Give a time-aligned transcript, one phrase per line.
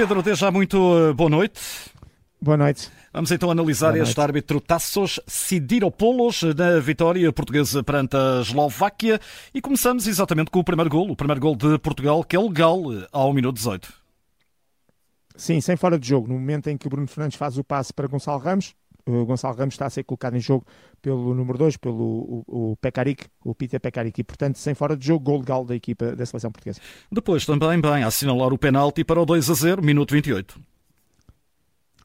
[0.00, 1.60] Pedro, desde já muito eh, boa noite.
[2.40, 2.90] Boa noite.
[3.12, 9.20] Vamos então analisar este árbitro Tassos Sidiropoulos na vitória portuguesa perante a Eslováquia
[9.52, 12.80] e começamos exatamente com o primeiro gol, o primeiro gol de Portugal, que é legal
[13.12, 13.92] ao minuto 18.
[15.36, 16.28] Sim, sem fora de jogo.
[16.28, 18.74] No momento em que o Bruno Fernandes faz o passe para Gonçalo Ramos,
[19.10, 20.66] o Gonçalo Ramos está a ser colocado em jogo
[21.00, 25.06] pelo número 2, pelo o, o Pecaric, o Peter Pecaric, e portanto, sem fora de
[25.06, 26.80] jogo, gol legal da equipa da seleção portuguesa.
[27.10, 30.60] Depois também bem assinalar o penalti para o 2 a 0, minuto 28.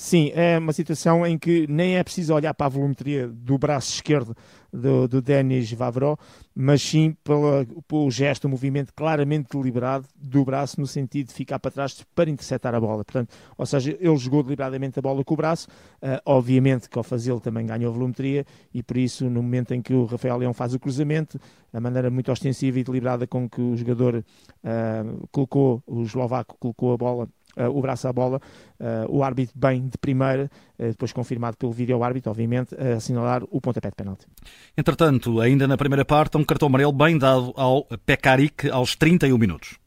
[0.00, 3.94] Sim, é uma situação em que nem é preciso olhar para a volumetria do braço
[3.94, 4.32] esquerdo
[4.72, 6.16] do, do Denis Vavro,
[6.54, 11.58] mas sim pela, pelo gesto, o movimento claramente deliberado do braço no sentido de ficar
[11.58, 13.04] para trás para interceptar a bola.
[13.04, 15.66] Portanto, ou seja, ele jogou deliberadamente a bola com o braço,
[16.00, 19.92] uh, obviamente que ao fazê-lo também ganhou volumetria e por isso no momento em que
[19.92, 21.40] o Rafael Leão faz o cruzamento,
[21.72, 24.14] a maneira muito ostensiva e deliberada com que o jogador
[24.62, 27.28] uh, colocou, o eslovaco colocou a bola
[27.66, 28.40] o braço à bola,
[28.80, 33.42] uh, o árbitro bem de primeira, uh, depois confirmado pelo vídeo árbitro, obviamente, a assinalar
[33.50, 34.26] o pontapé de penalti.
[34.76, 39.78] Entretanto, ainda na primeira parte, um cartão amarelo bem dado ao Pecaric aos 31 minutos.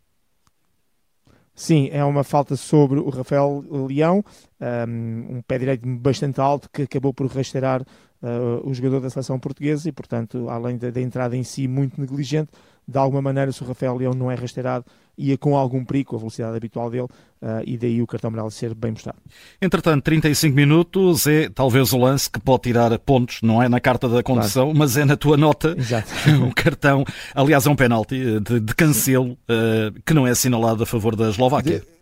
[1.53, 4.23] Sim, é uma falta sobre o Rafael Leão,
[4.59, 9.37] um, um pé direito bastante alto que acabou por rastrear uh, o jogador da seleção
[9.39, 12.51] portuguesa e, portanto, além da, da, entrada em si muito negligente,
[12.87, 14.85] de alguma maneira, se o Rafael Leão não é rasteirado,
[15.21, 18.73] ia com algum perigo, a velocidade habitual dele, uh, e daí o cartão amarelo ser
[18.73, 19.19] bem mostrado.
[19.61, 24.09] Entretanto, 35 minutos é talvez o lance que pode tirar pontos, não é na carta
[24.09, 24.79] da condução, claro.
[24.79, 25.75] mas é na tua nota.
[25.77, 26.09] Exato.
[26.47, 27.05] o cartão,
[27.35, 31.29] aliás, é um penalti de, de cancelo, uh, que não é assinalado a favor da
[31.29, 31.79] Eslováquia.
[31.79, 32.00] De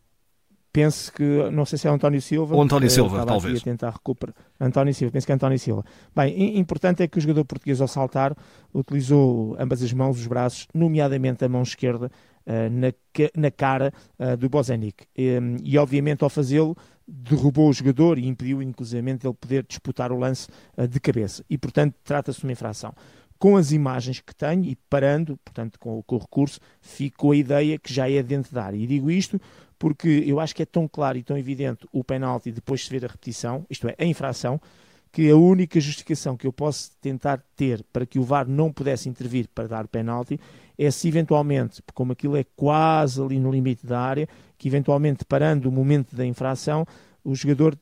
[0.72, 2.56] penso que, não sei se é o António Silva.
[2.56, 3.62] O António Silva, talvez.
[3.62, 4.36] Tentar recuperar.
[4.60, 5.84] António Silva, penso que é António Silva.
[6.16, 8.36] Bem, importante é que o jogador português ao saltar
[8.74, 12.12] utilizou ambas as mãos, os braços, nomeadamente a mão esquerda,
[12.46, 12.94] uh, na,
[13.36, 15.06] na cara uh, do Bozenic.
[15.16, 16.78] E, obviamente, ao fazê-lo,
[17.08, 20.48] derrubou o jogador e impediu, inclusive, ele poder disputar o lance
[20.90, 21.44] de cabeça.
[21.50, 22.94] E, portanto, trata-se de uma infração
[23.40, 27.80] com as imagens que tenho e parando, portanto, com, com, o recurso, fico a ideia
[27.80, 28.78] que já é dentro da área.
[28.78, 29.40] E digo isto
[29.80, 32.92] porque eu acho que é tão claro e tão evidente o penalti depois de se
[32.92, 34.62] ver a repetição, isto é, a infração,
[35.12, 39.10] que a única justificação que eu posso tentar ter para que o VAR não pudesse
[39.10, 40.40] intervir para dar penalti
[40.78, 45.68] é se eventualmente, como aquilo é quase ali no limite da área, que eventualmente parando
[45.68, 46.86] o momento da infração,
[47.24, 47.78] o jogador,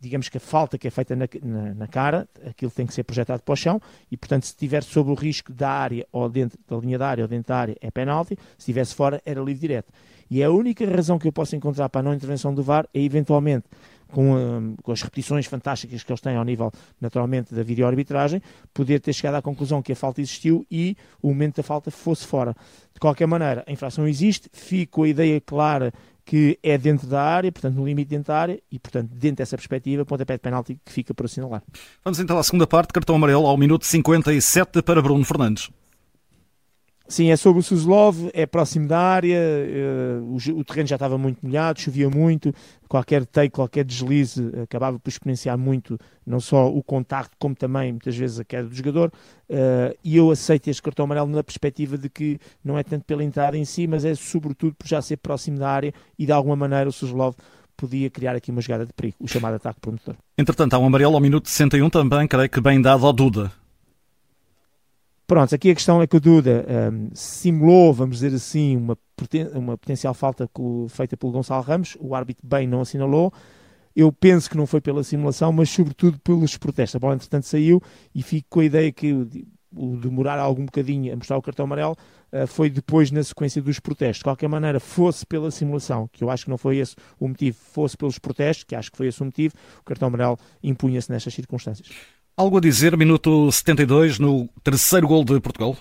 [0.00, 3.04] digamos que a falta que é feita na, na, na, cara, aquilo tem que ser
[3.04, 3.80] projetado para o chão
[4.10, 7.24] e, portanto, se estiver sob o risco da área ou dentro da linha da área
[7.24, 9.92] ou dentro da área, é penalti, se estivesse fora, era livre direto.
[10.30, 13.00] E a única razão que eu posso encontrar para a não intervenção do VAR é,
[13.00, 13.64] eventualmente,
[14.08, 18.42] com, hum, com, as repetições fantásticas que eles têm ao nível, naturalmente, da videoarbitragem,
[18.72, 22.26] poder ter chegado à conclusão que a falta existiu e o momento da falta fosse
[22.26, 22.54] fora.
[22.92, 25.92] De qualquer maneira, a infração existe, fico a ideia clara
[26.26, 29.56] que é dentro da área, portanto, no limite dentro da área, e, portanto, dentro dessa
[29.56, 31.62] perspectiva, pontapé de penalti que fica por assinalar.
[32.04, 35.70] Vamos então à segunda parte, cartão amarelo ao minuto 57 para Bruno Fernandes.
[37.08, 41.16] Sim, é sobre o Suslov, é próximo da área, uh, o, o, terreno já estava
[41.16, 42.52] muito molhado, chovia muito,
[42.88, 45.96] qualquer take, qualquer deslize acabava por exponenciar muito
[46.26, 49.12] não só o contacto, como também muitas vezes a queda do jogador.
[49.48, 53.22] Uh, e eu aceito este cartão amarelo na perspectiva de que não é tanto pela
[53.22, 56.56] entrada em si, mas é sobretudo por já ser próximo da área e de alguma
[56.56, 57.36] maneira o Suslov
[57.76, 60.16] podia criar aqui uma jogada de perigo, o chamado ataque promotor.
[60.36, 63.52] Entretanto, há um amarelo ao minuto 61 também, creio que bem dado ao Duda.
[65.26, 68.96] Pronto, aqui a questão é que o Duda um, simulou, vamos dizer assim, uma,
[69.54, 70.48] uma potencial falta
[70.88, 73.32] feita pelo Gonçalo Ramos, o árbitro bem não assinalou.
[73.94, 76.94] Eu penso que não foi pela simulação, mas sobretudo pelos protestos.
[76.94, 77.82] A bola, entretanto, saiu
[78.14, 79.12] e fico com a ideia que
[79.76, 81.96] o demorar algum bocadinho a mostrar o cartão amarelo
[82.32, 84.18] uh, foi depois na sequência dos protestos.
[84.18, 87.58] De qualquer maneira, fosse pela simulação, que eu acho que não foi esse o motivo,
[87.58, 91.34] fosse pelos protestos, que acho que foi esse o motivo, o cartão amarelo impunha-se nestas
[91.34, 91.88] circunstâncias.
[92.38, 95.74] Algo a dizer, minuto 72, no terceiro gol de Portugal?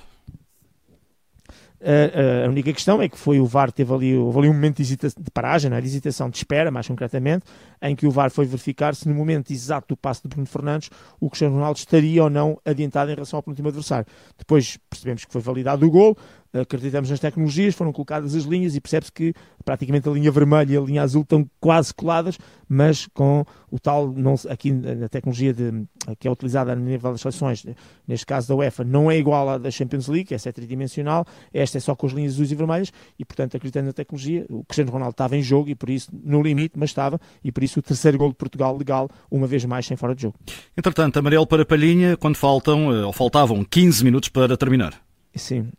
[1.85, 4.95] A, única questão é que foi o VAR, teve ali, houve ali um momento de,
[4.95, 5.81] de paragem, é?
[5.81, 7.43] de hesitação, de espera, mais concretamente,
[7.81, 10.89] em que o VAR foi verificar se no momento exato do passo de Bruno Fernandes
[11.19, 14.07] o Cristiano Ronaldo estaria ou não adiantado em relação ao penúltimo adversário.
[14.37, 16.17] Depois percebemos que foi validado o gol,
[16.61, 20.77] acreditamos nas tecnologias, foram colocadas as linhas e percebe-se que praticamente a linha vermelha e
[20.77, 22.37] a linha azul estão quase coladas,
[22.67, 25.85] mas com o tal, não, aqui na tecnologia de,
[26.19, 27.65] que é utilizada a nível das seleções,
[28.07, 31.77] neste caso da UEFA, não é igual à da Champions League, essa é tridimensional, esta
[31.77, 34.91] é só com as linhas azuis e vermelhas, e portanto, acreditando na tecnologia, o Cristiano
[34.91, 37.83] Ronaldo estava em jogo e por isso, no limite, mas estava, e por isso o
[37.83, 40.35] terceiro gol de Portugal legal, uma vez mais sem fora de jogo.
[40.77, 44.93] Entretanto, amarelo para Palhinha, quando faltam, eh, ou faltavam 15 minutos para terminar.
[45.35, 45.69] Sim,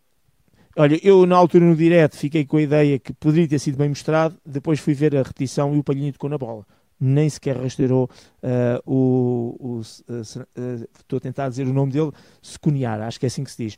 [0.78, 3.88] Olha, eu na altura no direto fiquei com a ideia que poderia ter sido bem
[3.88, 6.66] mostrado, depois fui ver a repetição e o Palhinho tocou na bola.
[7.00, 8.10] Nem sequer rastreou
[8.42, 9.56] uh, o.
[9.58, 12.10] o uh, uh, estou a tentar dizer o nome dele,
[12.42, 13.76] Secuniar, acho que é assim que se diz.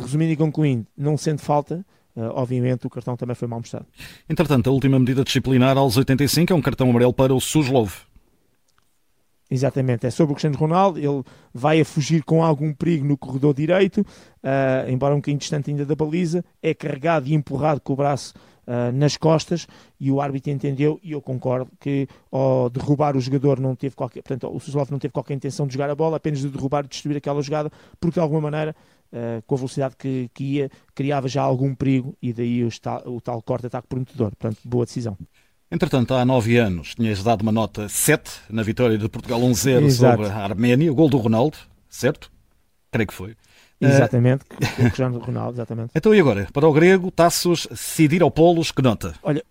[0.00, 1.84] resumindo e concluindo, não sendo falta,
[2.16, 3.86] Uh, obviamente o cartão também foi mal mostrado.
[4.28, 7.92] Entretanto, a última medida disciplinar aos 85 é um cartão amarelo para o Suslov.
[9.50, 13.52] Exatamente, é sobre o Cristiano Ronaldo, ele vai a fugir com algum perigo no corredor
[13.52, 17.96] direito, uh, embora um bocadinho distante ainda da baliza, é carregado e empurrado com o
[17.96, 18.32] braço
[18.66, 19.66] uh, nas costas
[20.00, 24.22] e o árbitro entendeu, e eu concordo, que ao derrubar o jogador não teve qualquer,
[24.22, 26.88] portanto o Suslov não teve qualquer intenção de jogar a bola, apenas de derrubar e
[26.88, 27.70] destruir aquela jogada,
[28.00, 28.74] porque de alguma maneira
[29.12, 32.68] Uh, com a velocidade que, que, ia, criava já algum perigo e daí o,
[33.06, 34.34] o tal corte-ataque prometedor.
[34.34, 35.16] Portanto, boa decisão.
[35.70, 40.26] Entretanto, há nove anos tinhas dado uma nota 7 na vitória de Portugal 1-0 sobre
[40.26, 41.56] a Arménia, o gol do Ronaldo,
[41.88, 42.30] certo?
[42.90, 43.30] Creio que foi.
[43.80, 44.54] Eh, exatamente, uh...
[44.54, 45.90] o Cristiano Ronaldo, exatamente.
[45.96, 46.46] Então e agora?
[46.52, 49.14] Para o grego, Tassos Sidiropoulos, que nota?
[49.22, 49.44] Olha,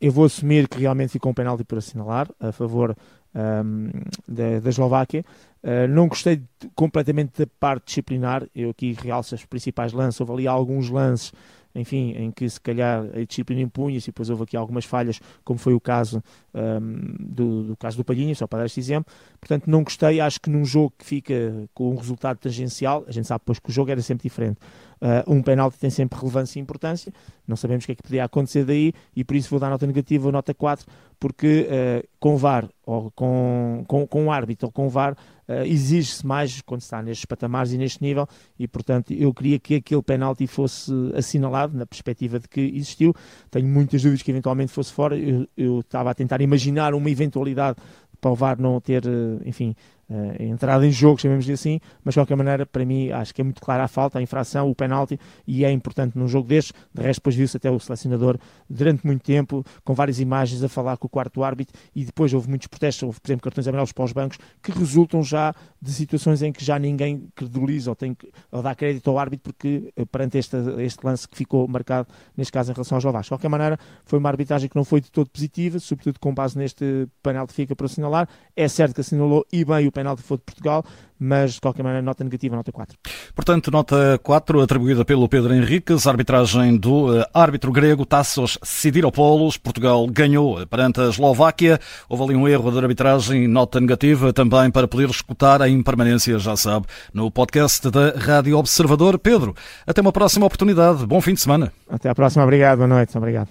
[0.00, 2.96] eu vou assumir que realmente ficou um penalti por assinalar a favor
[3.34, 3.90] um,
[4.26, 5.24] da, da, Eslováquia.
[5.62, 6.42] Uh, não gostei
[6.74, 8.44] completamente da parte disciplinar.
[8.52, 10.20] Eu aqui realço os principais lances.
[10.20, 11.32] Houve ali alguns lances
[11.74, 15.58] enfim, em que se calhar a disciplina impunha-se e depois houve aqui algumas falhas, como
[15.58, 16.22] foi o caso
[16.54, 19.12] um, do, do, caso do Palhinha, só para dar este exemplo.
[19.40, 23.26] Portanto, não gostei, acho que num jogo que fica com um resultado tangencial, a gente
[23.26, 24.58] sabe depois que o jogo era sempre diferente.
[25.02, 27.12] Uh, um penalti tem sempre relevância e importância,
[27.44, 29.84] não sabemos o que é que podia acontecer daí e por isso vou dar nota
[29.84, 30.86] negativa, nota 4,
[31.18, 36.60] porque uh, com VAR ou com, com, com árbitro ou com VAR uh, exige-se mais
[36.62, 40.92] quando está nestes patamares e neste nível e portanto eu queria que aquele penalti fosse
[41.16, 43.12] assinalado na perspectiva de que existiu.
[43.50, 47.76] Tenho muitas dúvidas que eventualmente fosse fora, eu, eu estava a tentar imaginar uma eventualidade
[48.20, 49.02] para o VAR não ter,
[49.44, 49.74] enfim,
[50.12, 53.44] uh, entrada em jogo, chamemos assim, mas de qualquer maneira, para mim, acho que é
[53.44, 56.72] muito clara a falta, a infração, o penalti, e é importante num jogo destes.
[56.92, 58.38] De resto, depois viu-se até o selecionador
[58.68, 62.48] durante muito tempo, com várias imagens, a falar com o quarto árbitro, e depois houve
[62.48, 66.42] muitos protestos, houve, por exemplo, cartões amarelos para os bancos, que resultam já de situações
[66.42, 68.16] em que já ninguém credulisa ou, tem,
[68.50, 72.52] ou dá crédito ao árbitro, porque eh, perante este, este lance que ficou marcado, neste
[72.52, 73.26] caso, em relação aos Jovás.
[73.26, 76.56] De qualquer maneira, foi uma arbitragem que não foi de todo positiva, sobretudo com base
[76.56, 78.28] neste penalti fica para assinalar.
[78.54, 80.84] É certo que assinalou e bem o penalti foi de Portugal,
[81.18, 82.96] mas de qualquer maneira, nota negativa, nota 4.
[83.34, 89.56] Portanto, nota 4 atribuída pelo Pedro Henriques, arbitragem do uh, árbitro grego Tassos Sidiropoulos.
[89.56, 91.78] Portugal ganhou perante a Eslováquia.
[92.08, 96.56] Houve ali um erro de arbitragem, nota negativa também para poder escutar a impermanência, já
[96.56, 99.18] sabe, no podcast da Rádio Observador.
[99.18, 99.54] Pedro,
[99.86, 101.06] até uma próxima oportunidade.
[101.06, 101.72] Bom fim de semana.
[101.88, 102.42] Até a próxima.
[102.42, 102.78] Obrigado.
[102.78, 103.16] Boa noite.
[103.16, 103.48] Obrigado.